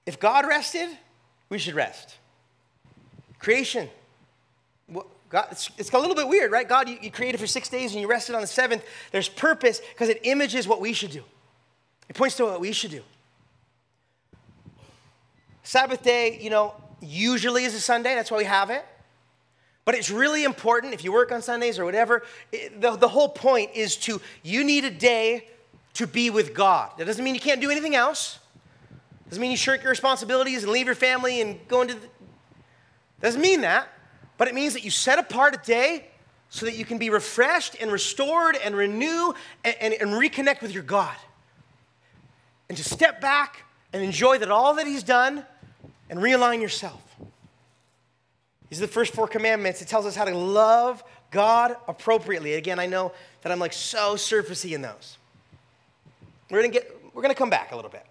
[0.07, 0.88] If God rested,
[1.48, 2.16] we should rest.
[3.38, 3.88] Creation.
[5.29, 6.69] God, it's, it's a little bit weird, right?
[6.69, 8.83] God, you, you created for six days and you rested on the seventh.
[9.12, 11.23] There's purpose because it images what we should do,
[12.09, 13.03] it points to what we should do.
[15.62, 18.87] Sabbath day, you know, usually is a Sunday, that's why we have it.
[19.85, 23.29] But it's really important if you work on Sundays or whatever, it, the, the whole
[23.29, 25.49] point is to, you need a day
[25.95, 26.93] to be with God.
[26.97, 28.38] That doesn't mean you can't do anything else.
[29.29, 32.07] Doesn't mean you shirk your responsibilities and leave your family and go into the,
[33.21, 33.88] doesn't mean that.
[34.38, 36.07] But it means that you set apart a day
[36.48, 40.72] so that you can be refreshed and restored and renew and, and, and reconnect with
[40.72, 41.16] your God.
[42.70, 45.44] And to step back and enjoy that all that He's done
[46.09, 47.03] and realign yourself.
[48.70, 49.83] These are the first four commandments.
[49.83, 52.55] It tells us how to love God appropriately.
[52.55, 55.18] Again, I know that I'm like so surfacey in those.
[56.51, 58.07] We're gonna get we're gonna come back a little bit.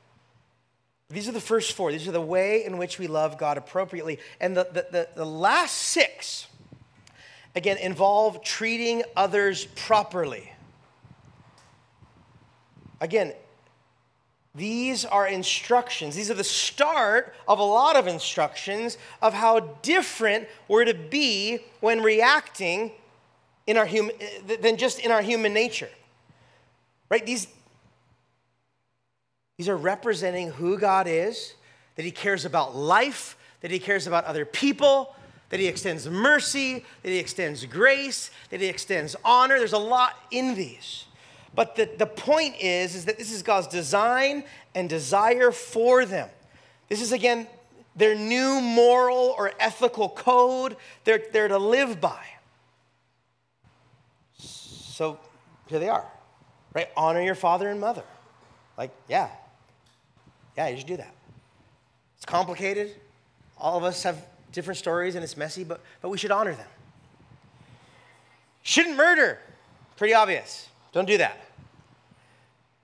[1.09, 1.91] These are the first four.
[1.91, 4.19] These are the way in which we love God appropriately.
[4.41, 6.47] And the, the, the, the last six,
[7.55, 10.51] again, involve treating others properly.
[12.99, 13.33] Again,
[14.53, 16.15] these are instructions.
[16.15, 21.59] These are the start of a lot of instructions of how different we're to be
[21.79, 22.91] when reacting
[23.67, 24.15] in our human,
[24.61, 25.89] than just in our human nature.
[27.09, 27.25] Right?
[27.25, 27.47] These,
[29.57, 31.53] these are representing who God is,
[31.95, 35.15] that He cares about life, that He cares about other people,
[35.49, 39.57] that He extends mercy, that He extends grace, that He extends honor.
[39.57, 41.05] There's a lot in these.
[41.55, 44.43] But the, the point is, is that this is God's design
[44.75, 46.29] and desire for them.
[46.87, 47.47] This is, again,
[47.95, 52.23] their new moral or ethical code they're, they're to live by.
[54.37, 55.19] So
[55.65, 56.05] here they are,
[56.73, 56.89] right?
[56.95, 58.03] Honor your father and mother.
[58.77, 59.29] Like, yeah.
[60.57, 61.13] Yeah, you should do that.
[62.17, 62.95] It's complicated.
[63.59, 66.67] All of us have different stories and it's messy, but, but we should honor them.
[68.63, 69.39] Shouldn't murder.
[69.95, 70.67] Pretty obvious.
[70.91, 71.39] Don't do that.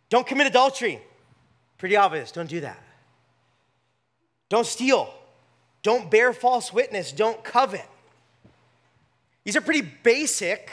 [0.10, 1.02] Don't commit adultery.
[1.78, 2.32] Pretty obvious.
[2.32, 2.82] Don't do that.
[4.50, 5.14] Don't steal.
[5.82, 7.12] Don't bear false witness.
[7.12, 7.86] Don't covet.
[9.44, 10.72] These are pretty basic,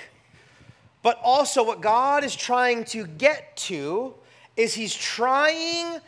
[1.02, 4.14] but also what God is trying to get to
[4.56, 5.98] is He's trying,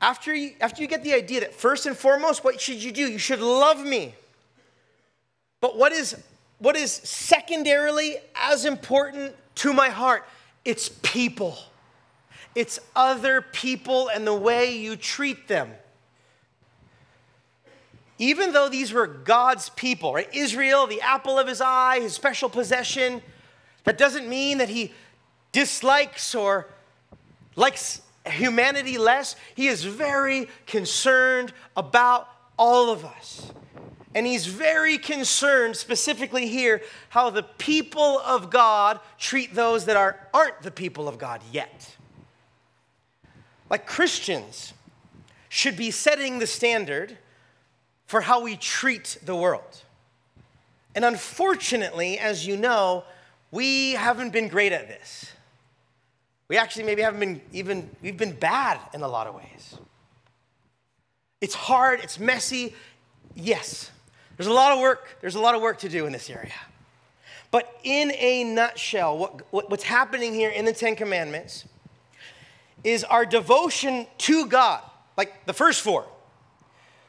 [0.00, 3.10] after you, after you get the idea that first and foremost, what should you do?
[3.10, 4.14] You should love me.
[5.60, 6.16] But what is,
[6.58, 10.26] what is secondarily as important to my heart?
[10.64, 11.56] It's people
[12.56, 15.70] it's other people and the way you treat them.
[18.18, 20.28] Even though these were God's people, right?
[20.34, 23.20] Israel, the apple of his eye, his special possession,
[23.84, 24.94] that doesn't mean that he
[25.52, 26.66] dislikes or
[27.56, 29.36] likes humanity less.
[29.54, 33.52] He is very concerned about all of us.
[34.14, 40.18] And he's very concerned, specifically here, how the people of God treat those that are,
[40.32, 41.94] aren't the people of God yet.
[43.68, 44.72] Like Christians
[45.50, 47.18] should be setting the standard
[48.06, 49.82] for how we treat the world.
[50.94, 53.04] And unfortunately, as you know,
[53.50, 55.32] we haven't been great at this.
[56.48, 59.78] We actually maybe haven't been even, we've been bad in a lot of ways.
[61.40, 62.74] It's hard, it's messy.
[63.34, 63.90] Yes,
[64.36, 66.52] there's a lot of work, there's a lot of work to do in this area.
[67.50, 71.64] But in a nutshell, what, what, what's happening here in the Ten Commandments
[72.84, 74.82] is our devotion to God,
[75.16, 76.06] like the first four,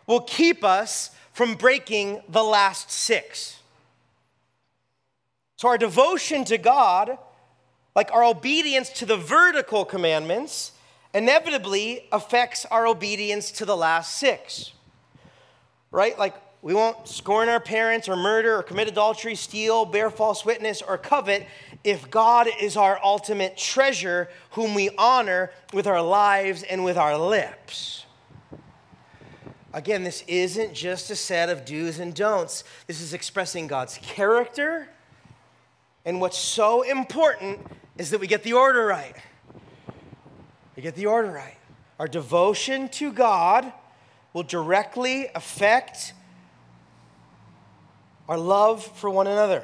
[0.07, 3.59] will keep us from breaking the last six.
[5.57, 7.17] So, our devotion to God,
[7.97, 10.71] like our obedience to the vertical commandments,
[11.15, 14.71] inevitably affects our obedience to the last six.
[15.89, 16.17] Right?
[16.17, 20.83] Like, we won't scorn our parents or murder or commit adultery, steal, bear false witness,
[20.83, 21.47] or covet
[21.83, 27.17] if God is our ultimate treasure, whom we honor with our lives and with our
[27.17, 28.05] lips.
[29.73, 32.63] Again, this isn't just a set of do's and don'ts.
[32.85, 34.87] This is expressing God's character.
[36.05, 37.59] And what's so important
[37.97, 39.15] is that we get the order right.
[40.75, 41.57] We get the order right.
[41.99, 43.71] Our devotion to God
[44.33, 46.13] will directly affect
[48.29, 49.63] our love for one another.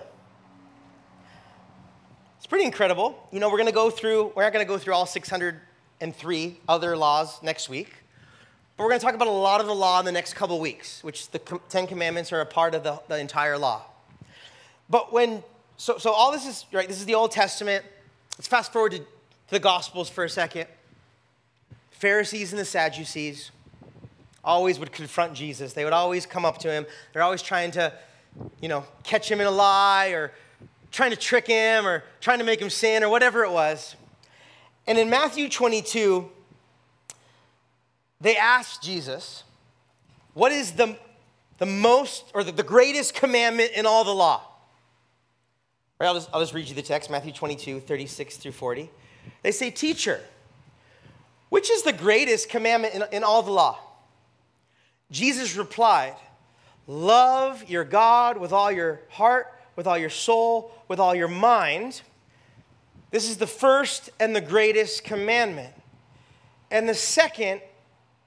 [2.38, 3.28] It's pretty incredible.
[3.32, 6.60] You know, we're going to go through, we're not going to go through all 603
[6.68, 7.94] other laws next week,
[8.76, 10.60] but we're going to talk about a lot of the law in the next couple
[10.60, 13.84] weeks, which the Ten Commandments are a part of the, the entire law.
[14.90, 15.44] But when,
[15.78, 17.86] so, so all this is, right, this is the Old Testament.
[18.38, 19.06] Let's fast forward to,
[19.50, 20.68] the Gospels for a second.
[21.92, 23.52] Pharisees and the Sadducees
[24.44, 25.74] always would confront Jesus.
[25.74, 26.86] They would always come up to him.
[27.14, 27.94] They're always trying to
[28.62, 30.32] you know, catch him in a lie or
[30.92, 33.96] trying to trick him or trying to make him sin or whatever it was.
[34.88, 36.30] And in Matthew 22,
[38.20, 39.44] they asked Jesus,
[40.34, 40.98] What is the,
[41.58, 44.42] the most or the, the greatest commandment in all the law?
[46.04, 48.90] Right, I'll just, I'll just read you the text Matthew 22, 36 through 40.
[49.42, 50.20] They say, Teacher,
[51.48, 53.80] which is the greatest commandment in, in all the law?
[55.12, 56.16] Jesus replied,
[56.88, 59.48] Love your God with all your heart,
[59.78, 62.02] with all your soul, with all your mind.
[63.12, 65.74] This is the first and the greatest commandment.
[66.70, 67.62] And the second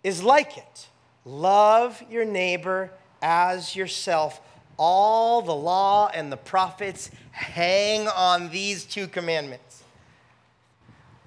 [0.03, 0.89] is like it
[1.27, 4.41] love your neighbor as yourself.
[4.79, 9.83] All the law and the prophets hang on these two commandments.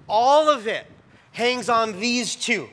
[0.08, 0.86] All of it
[1.32, 2.68] hangs on these two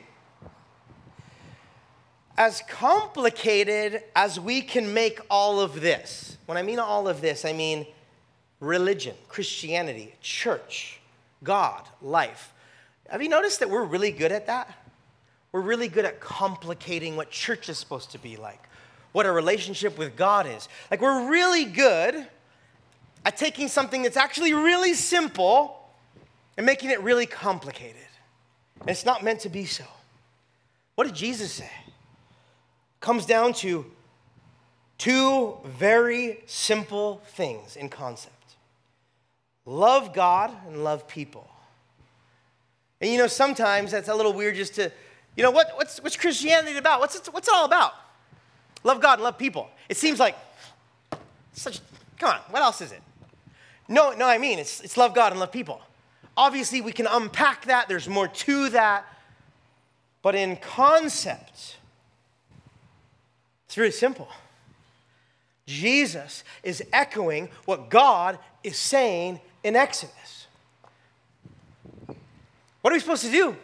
[2.36, 7.44] as complicated as we can make all of this, when I mean all of this,
[7.44, 7.84] I mean
[8.60, 11.00] religion, Christianity, church,
[11.42, 12.52] God, life.
[13.08, 14.72] Have you noticed that we're really good at that?
[15.52, 18.67] we're really good at complicating what church is supposed to be like,
[19.12, 20.68] what a relationship with God is.
[20.90, 22.26] Like, we're really good
[23.24, 25.78] at taking something that's actually really simple
[26.56, 27.96] and making it really complicated.
[28.80, 29.84] And it's not meant to be so.
[30.94, 31.70] What did Jesus say?
[33.00, 33.86] Comes down to
[34.98, 38.34] two very simple things in concept
[39.64, 41.48] love God and love people.
[43.00, 44.90] And you know, sometimes that's a little weird just to,
[45.36, 47.00] you know, what, what's, what's Christianity about?
[47.00, 47.92] What's it, what's it all about?
[48.84, 49.68] Love God and love people.
[49.88, 50.36] It seems like
[51.52, 51.80] such,
[52.18, 53.02] come on, what else is it?
[53.88, 55.80] No, no, I mean, it's, it's love God and love people.
[56.36, 59.04] Obviously, we can unpack that, there's more to that.
[60.22, 61.76] But in concept,
[63.66, 64.28] it's very simple.
[65.66, 70.46] Jesus is echoing what God is saying in Exodus.
[72.80, 73.56] What are we supposed to do?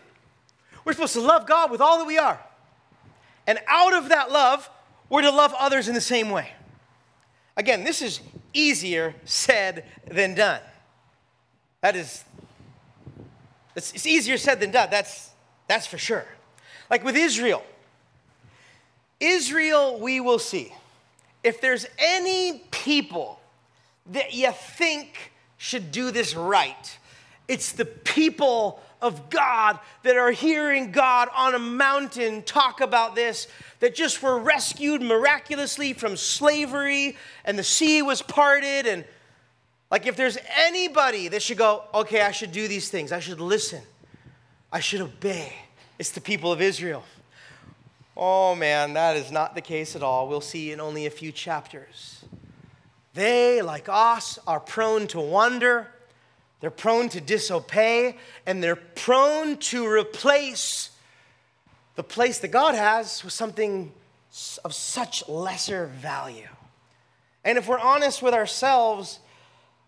[0.85, 2.39] We're supposed to love God with all that we are.
[3.47, 4.69] And out of that love,
[5.09, 6.53] we're to love others in the same way.
[7.57, 8.21] Again, this is
[8.53, 10.61] easier said than done.
[11.81, 12.25] That is,
[13.77, 14.89] it's easier said than done.
[14.91, 15.31] That's,
[15.69, 16.27] that's for sure.
[16.91, 17.63] Like with Israel,
[19.21, 20.73] Israel, we will see.
[21.43, 23.41] If there's any people
[24.07, 26.99] that you think should do this right,
[27.49, 33.47] it's the people of God that are hearing God on a mountain talk about this,
[33.81, 38.87] that just were rescued miraculously from slavery and the sea was parted.
[38.87, 39.05] And
[39.91, 43.41] like, if there's anybody that should go, okay, I should do these things, I should
[43.41, 43.83] listen,
[44.73, 45.53] I should obey,
[45.99, 47.05] it's the people of Israel.
[48.17, 50.29] Oh man, that is not the case at all.
[50.29, 52.25] We'll see in only a few chapters.
[53.13, 55.89] They, like us, are prone to wander
[56.65, 60.93] they're prone to disobey and they're prone to replace
[61.95, 63.93] the place that God has with something
[64.65, 66.49] of such lesser value.
[67.45, 69.19] And if we're honest with ourselves,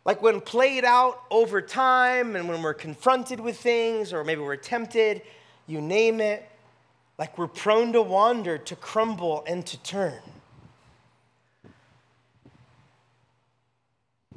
[0.05, 4.57] like when played out over time and when we're confronted with things or maybe we're
[4.57, 5.23] tempted,
[5.67, 6.47] you name it,
[7.17, 10.21] like we're prone to wander, to crumble, and to turn.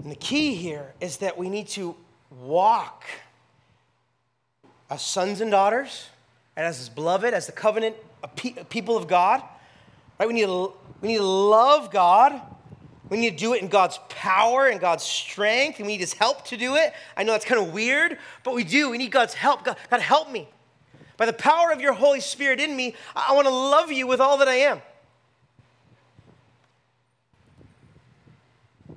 [0.01, 1.97] And the key here is that we need to
[2.31, 3.03] walk
[4.89, 6.07] as sons and daughters
[6.55, 7.95] and as his beloved, as the covenant
[8.69, 9.41] people of God.
[10.19, 10.27] Right?
[10.27, 12.41] We need, to, we need to love God.
[13.09, 16.13] We need to do it in God's power and God's strength, and we need his
[16.13, 16.93] help to do it.
[17.17, 18.89] I know that's kind of weird, but we do.
[18.89, 19.63] We need God's help.
[19.63, 20.47] God, God help me.
[21.17, 24.05] By the power of your Holy Spirit in me, I, I want to love you
[24.05, 24.81] with all that I am.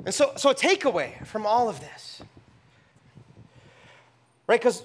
[0.04, 2.22] And so, so a takeaway from all of this
[4.46, 4.60] Right?
[4.60, 4.84] Because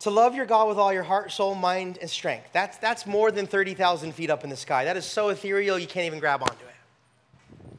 [0.00, 3.30] to love your God with all your heart, soul, mind, and strength, that's, that's more
[3.30, 4.84] than 30,000 feet up in the sky.
[4.84, 7.76] That is so ethereal, you can't even grab onto it.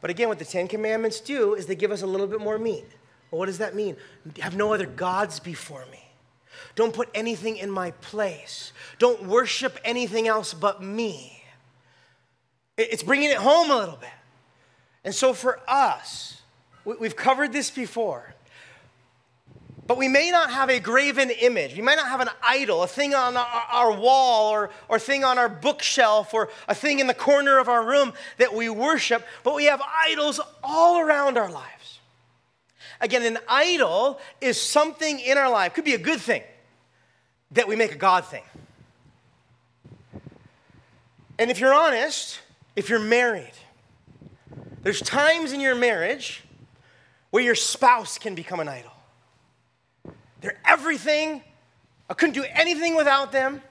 [0.00, 2.58] But again, what the Ten Commandments do is they give us a little bit more
[2.58, 2.84] meat.
[3.30, 3.96] Well, what does that mean?
[4.40, 6.04] Have no other gods before me.
[6.74, 8.72] Don't put anything in my place.
[8.98, 11.42] Don't worship anything else but me.
[12.76, 14.10] It's bringing it home a little bit.
[15.04, 16.40] And so for us,
[16.84, 18.34] we've covered this before.
[19.86, 21.74] But we may not have a graven image.
[21.74, 25.38] We might not have an idol, a thing on our, wall or, or thing on
[25.38, 29.54] our bookshelf or a thing in the corner of our room that we worship, but
[29.54, 31.98] we have idols all around our lives.
[33.00, 36.44] Again, an idol is something in our life, could be a good thing,
[37.50, 38.44] that we make a God thing.
[41.40, 42.38] And if you're honest,
[42.76, 43.52] if you're married,
[44.84, 46.44] there's times in your marriage
[47.30, 48.91] where your spouse can become an idol.
[50.42, 51.42] They're everything.
[52.10, 53.62] I couldn't do anything without them.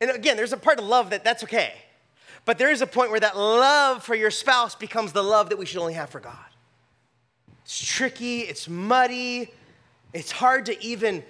[0.00, 1.74] And again, there's a part of love that that's okay.
[2.44, 5.58] But there is a point where that love for your spouse becomes the love that
[5.58, 6.36] we should only have for God.
[7.64, 9.52] It's tricky, it's muddy,
[10.12, 11.22] it's hard to even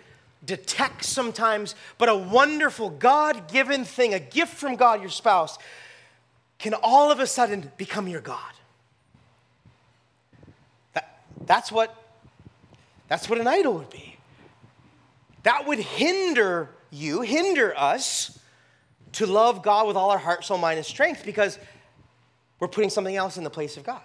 [0.45, 5.59] detect sometimes, but a wonderful God given thing, a gift from God, your spouse,
[6.59, 8.53] can all of a sudden become your God.
[10.95, 11.95] That, that's, what,
[13.09, 14.17] that's what an idol would be
[15.43, 18.39] that would hinder you, hinder us
[19.13, 21.59] to love God with all our heart, soul, mind, and strength because
[22.59, 24.03] we're putting something else in the place of God.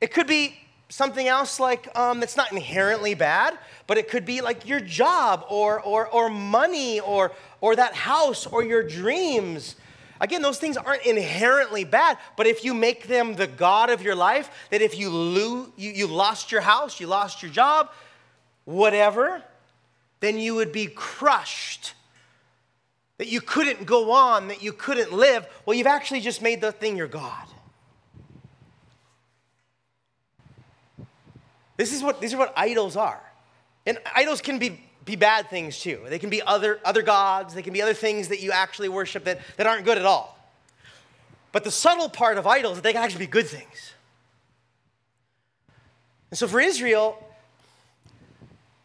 [0.00, 4.40] It could be something else like um, that's not inherently bad, but it could be
[4.40, 9.76] like your job or, or, or money or, or that house or your dreams.
[10.20, 14.14] Again, those things aren't inherently bad, but if you make them the God of your
[14.14, 17.90] life, that if you, lose, you, you lost your house, you lost your job,
[18.64, 19.42] whatever,
[20.24, 21.94] then you would be crushed
[23.18, 26.72] that you couldn't go on, that you couldn't live, well, you've actually just made the
[26.72, 27.46] thing your God.
[31.76, 33.20] This is what, these are what idols are.
[33.86, 36.00] And idols can be, be bad things too.
[36.08, 39.24] They can be other, other gods, they can be other things that you actually worship
[39.24, 40.38] that, that aren't good at all.
[41.52, 43.92] But the subtle part of idols they can actually be good things.
[46.30, 47.22] And so for Israel,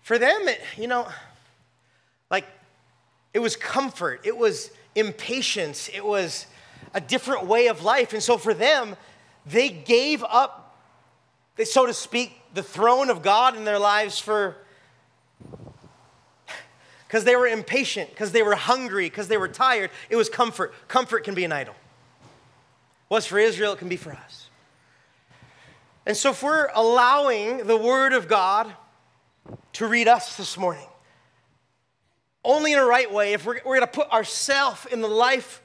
[0.02, 1.08] for them, it, you know,
[2.30, 2.46] like
[3.34, 6.46] it was comfort, it was impatience, it was
[6.94, 8.14] a different way of life.
[8.14, 8.96] And so for them,
[9.46, 10.78] they gave up,
[11.56, 14.58] they, so to speak, the throne of God in their lives for
[17.10, 19.90] because they were impatient, because they were hungry, because they were tired.
[20.12, 20.76] It was comfort.
[20.88, 21.74] Comfort can be an idol.
[23.08, 24.48] What's for Israel, it can be for us.
[26.06, 28.72] And so, if we're allowing the Word of God
[29.74, 30.86] to read us this morning,
[32.44, 35.62] only in a right way, if we're, we're going to put ourselves in the life,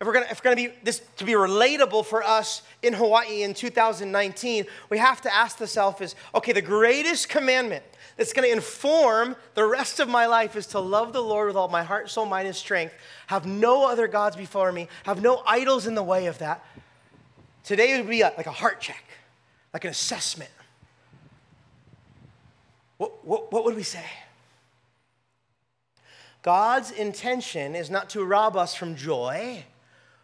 [0.00, 2.62] if we're going to, if we're going to be this to be relatable for us
[2.82, 7.84] in Hawaii in 2019, we have to ask ourselves is okay, the greatest commandment
[8.16, 11.56] that's going to inform the rest of my life is to love the Lord with
[11.56, 12.94] all my heart, soul, mind, and strength,
[13.26, 16.64] have no other gods before me, have no idols in the way of that.
[17.62, 19.04] Today would be a, like a heart check,
[19.72, 20.50] like an assessment.
[22.96, 24.04] What, what, what would we say?
[26.42, 29.64] God's intention is not to rob us from joy,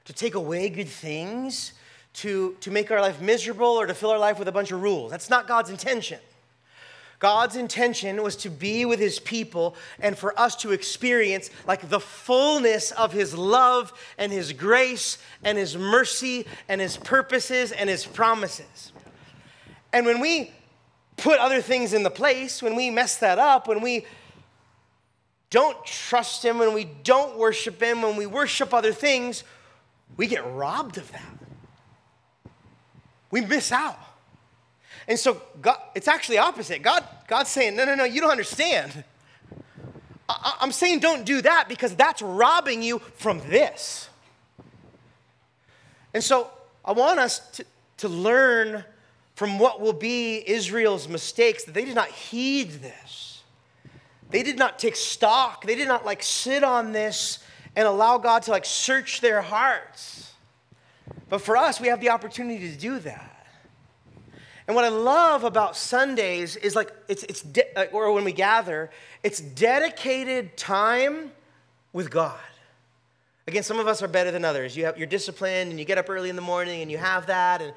[0.07, 1.73] to take away good things,
[2.15, 4.83] to, to make our life miserable, or to fill our life with a bunch of
[4.83, 5.11] rules.
[5.11, 6.19] That's not God's intention.
[7.19, 12.01] God's intention was to be with his people and for us to experience like the
[12.01, 18.05] fullness of his love and his grace and his mercy and his purposes and his
[18.05, 18.93] promises.
[19.93, 20.53] And when we
[21.17, 24.05] put other things in the place, when we mess that up, when we
[25.51, 29.45] don't trust him, when we don't worship him, when we worship other things,
[30.17, 31.39] we get robbed of that.
[33.31, 33.99] We miss out.
[35.09, 36.83] And so God, it's actually opposite.
[36.83, 39.05] God, God's saying, no, no, no, you don't understand.
[40.29, 44.09] I, I'm saying don't do that because that's robbing you from this.
[46.13, 46.51] And so
[46.85, 47.65] I want us to,
[47.99, 48.85] to learn
[49.35, 53.26] from what will be Israel's mistakes that they did not heed this.
[54.31, 55.65] They did not take stock.
[55.65, 57.39] They did not like sit on this
[57.75, 60.33] and allow God to like search their hearts.
[61.29, 63.33] But for us, we have the opportunity to do that.
[64.67, 68.91] And what I love about Sundays is like it's it's de- or when we gather,
[69.23, 71.31] it's dedicated time
[71.93, 72.39] with God.
[73.47, 74.77] Again, some of us are better than others.
[74.77, 77.27] You have you're disciplined and you get up early in the morning and you have
[77.27, 77.73] that and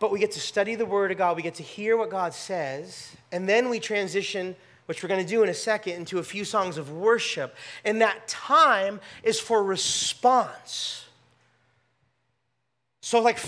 [0.00, 2.34] but we get to study the word of God, we get to hear what God
[2.34, 6.22] says, and then we transition which we're going to do in a second, into a
[6.24, 7.54] few songs of worship.
[7.84, 11.04] And that time is for response.
[13.00, 13.38] So, like,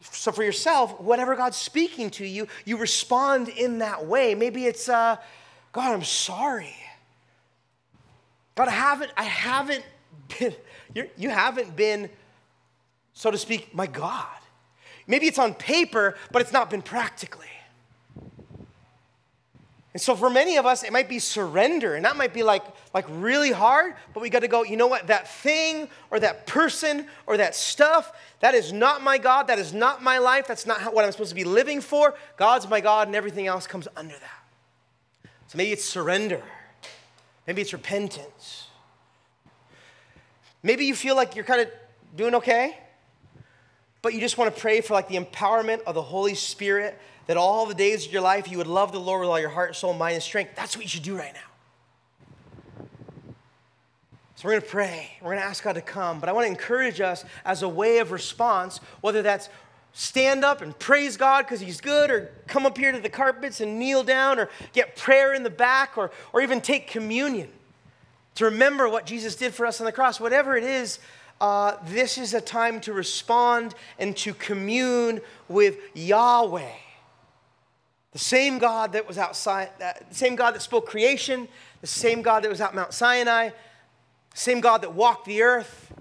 [0.00, 4.34] so for yourself, whatever God's speaking to you, you respond in that way.
[4.34, 5.18] Maybe it's, uh,
[5.72, 6.74] God, I'm sorry.
[8.56, 9.84] God, I haven't, I haven't
[10.40, 10.54] been,
[11.16, 12.10] you haven't been,
[13.12, 14.26] so to speak, my God.
[15.06, 17.46] Maybe it's on paper, but it's not been practically.
[19.94, 22.64] And so for many of us, it might be surrender, and that might be like,
[22.94, 26.46] like really hard, but we got to go, you know what, that thing or that
[26.46, 30.64] person or that stuff, that is not my God, that is not my life, that's
[30.64, 32.14] not what I'm supposed to be living for.
[32.38, 35.30] God's my God, and everything else comes under that.
[35.48, 36.42] So maybe it's surrender,
[37.46, 38.68] maybe it's repentance.
[40.62, 41.68] Maybe you feel like you're kind of
[42.16, 42.78] doing okay,
[44.02, 47.36] but you just want to pray for like the empowerment of the Holy Spirit that
[47.36, 49.76] all the days of your life you would love the Lord with all your heart,
[49.76, 50.52] soul, mind, and strength.
[50.56, 51.40] That's what you should do right now.
[54.34, 55.10] So we're going to pray.
[55.20, 56.18] We're going to ask God to come.
[56.18, 59.48] But I want to encourage us as a way of response, whether that's
[59.92, 63.60] stand up and praise God because He's good, or come up here to the carpets
[63.60, 67.50] and kneel down, or get prayer in the back, or, or even take communion
[68.34, 70.18] to remember what Jesus did for us on the cross.
[70.18, 70.98] Whatever it is,
[71.42, 76.70] uh, this is a time to respond and to commune with Yahweh.
[78.12, 81.48] The same God that was outside, the same God that spoke creation,
[81.80, 83.54] the same God that was at Mount Sinai, the
[84.38, 85.92] same God that walked the earth,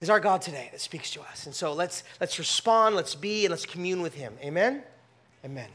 [0.00, 1.46] is our God today that speaks to us.
[1.46, 4.34] And so let's, let's respond, let's be, and let's commune with Him.
[4.42, 4.82] Amen?
[5.44, 5.68] Amen.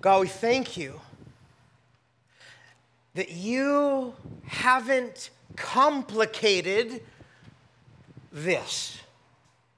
[0.00, 0.98] God, we thank you
[3.16, 4.14] that you
[4.44, 7.02] haven't complicated
[8.30, 8.98] this.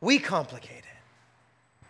[0.00, 1.86] We complicate it.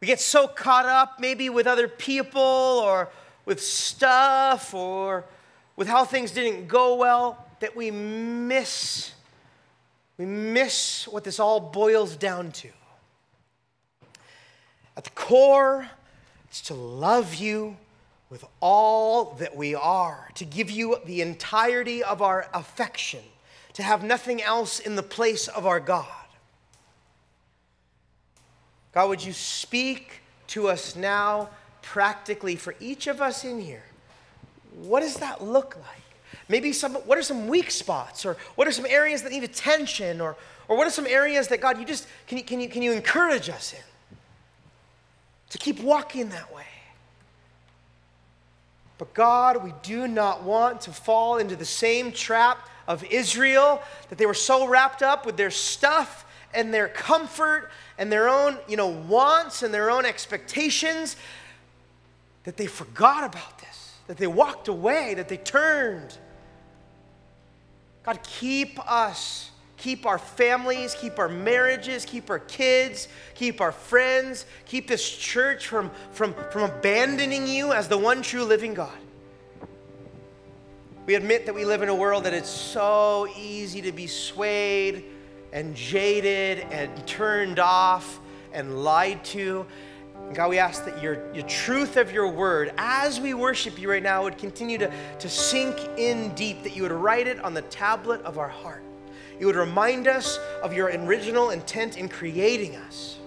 [0.00, 3.10] We get so caught up maybe with other people or
[3.44, 5.24] with stuff or
[5.76, 9.12] with how things didn't go well that we miss
[10.16, 12.68] we miss what this all boils down to.
[14.96, 15.90] At the core,
[16.48, 17.76] it's to love you
[18.30, 23.20] with all that we are, to give you the entirety of our affection,
[23.74, 26.06] to have nothing else in the place of our God.
[28.92, 31.50] God, would you speak to us now
[31.82, 33.82] practically for each of us in here?
[34.82, 36.02] What does that look like?
[36.48, 38.24] Maybe some, what are some weak spots?
[38.24, 40.20] Or what are some areas that need attention?
[40.20, 40.36] Or,
[40.68, 42.92] or what are some areas that, God, you just, can you, can you, can you
[42.92, 44.16] encourage us in?
[45.50, 46.66] To keep walking that way.
[48.98, 54.18] But God, we do not want to fall into the same trap of Israel that
[54.18, 58.76] they were so wrapped up with their stuff and their comfort and their own, you
[58.76, 61.16] know, wants and their own expectations
[62.44, 66.16] that they forgot about this, that they walked away, that they turned.
[68.04, 69.50] God, keep us,
[69.84, 75.66] keep our families, keep our marriages, keep our kids, keep our friends, keep this church
[75.66, 78.96] from, from, from abandoning you as the one true living God.
[81.04, 85.04] We admit that we live in a world that it's so easy to be swayed
[85.52, 88.20] and jaded and turned off
[88.54, 89.66] and lied to.
[90.28, 93.90] And God, we ask that your, your truth of your word, as we worship you
[93.90, 97.52] right now, would continue to, to sink in deep, that you would write it on
[97.52, 98.83] the tablet of our heart.
[99.38, 103.18] You would remind us of your original intent in creating us.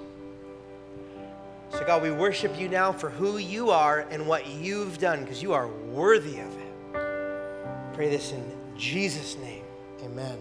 [1.69, 5.43] So, God, we worship you now for who you are and what you've done, because
[5.43, 7.93] you are worthy of it.
[7.93, 8.43] Pray this in
[8.77, 9.63] Jesus' name.
[10.03, 10.37] Amen.